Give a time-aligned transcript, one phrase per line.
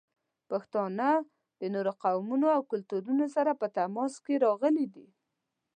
[0.49, 1.07] پښتانه
[1.59, 5.07] د نورو قومونو او کلتورونو سره په تماس کې راغلي دي.